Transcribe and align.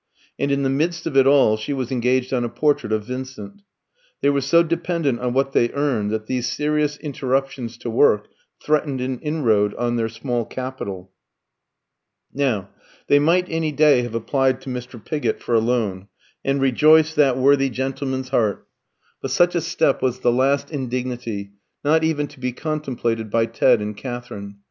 And 0.39 0.51
in 0.51 0.63
the 0.63 0.69
midst 0.71 1.05
of 1.05 1.15
it 1.15 1.27
all 1.27 1.57
she 1.57 1.73
was 1.73 1.91
engaged 1.91 2.33
on 2.33 2.43
a 2.43 2.49
portrait 2.49 2.91
of 2.91 3.05
Vincent. 3.05 3.61
They 4.21 4.31
were 4.31 4.41
so 4.41 4.63
dependent 4.63 5.19
on 5.19 5.33
what 5.33 5.51
they 5.51 5.69
earned 5.73 6.09
that 6.09 6.25
these 6.25 6.51
serious 6.51 6.97
interruptions 6.97 7.77
to 7.77 7.89
work 7.91 8.27
threatened 8.59 8.99
an 8.99 9.19
inroad 9.19 9.75
on 9.75 9.97
their 9.97 10.09
small 10.09 10.43
capital. 10.43 11.11
Now, 12.33 12.69
they 13.09 13.19
might 13.19 13.45
any 13.47 13.71
day 13.71 14.01
have 14.01 14.15
applied 14.15 14.59
to 14.61 14.69
Mr. 14.71 14.99
Pigott 14.99 15.39
for 15.39 15.53
a 15.53 15.59
loan, 15.59 16.07
and 16.43 16.59
rejoiced 16.59 17.15
that 17.17 17.37
worthy 17.37 17.69
gentleman's 17.69 18.29
heart; 18.29 18.67
but 19.21 19.29
such 19.29 19.53
a 19.53 19.61
step 19.61 20.01
was 20.01 20.21
the 20.21 20.31
last 20.31 20.71
indignity, 20.71 21.51
not 21.83 22.03
even 22.03 22.25
to 22.29 22.39
be 22.39 22.51
contemplated 22.53 23.29
by 23.29 23.45
Ted 23.45 23.79
and 23.83 23.95
Katherine. 23.95 24.55